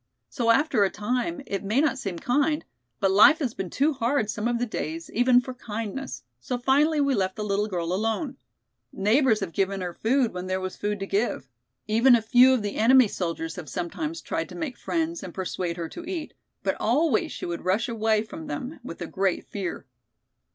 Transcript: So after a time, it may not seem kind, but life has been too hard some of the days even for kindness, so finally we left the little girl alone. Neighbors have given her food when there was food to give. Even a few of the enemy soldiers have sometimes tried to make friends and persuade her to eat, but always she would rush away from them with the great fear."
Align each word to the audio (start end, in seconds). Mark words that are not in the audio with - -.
So 0.29 0.49
after 0.49 0.83
a 0.83 0.89
time, 0.89 1.41
it 1.45 1.63
may 1.63 1.79
not 1.79 1.99
seem 1.99 2.17
kind, 2.17 2.65
but 2.99 3.11
life 3.11 3.37
has 3.37 3.53
been 3.53 3.69
too 3.69 3.93
hard 3.93 4.31
some 4.31 4.47
of 4.47 4.57
the 4.57 4.65
days 4.65 5.11
even 5.11 5.39
for 5.39 5.53
kindness, 5.53 6.23
so 6.39 6.57
finally 6.57 6.99
we 6.99 7.13
left 7.13 7.35
the 7.35 7.43
little 7.43 7.67
girl 7.67 7.93
alone. 7.93 8.37
Neighbors 8.91 9.41
have 9.41 9.53
given 9.53 9.79
her 9.81 9.93
food 9.93 10.33
when 10.33 10.47
there 10.47 10.59
was 10.59 10.75
food 10.75 10.99
to 11.01 11.05
give. 11.05 11.47
Even 11.87 12.15
a 12.15 12.21
few 12.23 12.51
of 12.55 12.63
the 12.63 12.77
enemy 12.77 13.07
soldiers 13.07 13.57
have 13.57 13.69
sometimes 13.69 14.21
tried 14.21 14.49
to 14.49 14.55
make 14.55 14.75
friends 14.75 15.21
and 15.21 15.35
persuade 15.35 15.77
her 15.77 15.87
to 15.89 16.03
eat, 16.05 16.33
but 16.63 16.75
always 16.79 17.31
she 17.31 17.45
would 17.45 17.63
rush 17.63 17.87
away 17.87 18.23
from 18.23 18.47
them 18.47 18.79
with 18.83 18.97
the 18.97 19.05
great 19.05 19.45
fear." 19.45 19.85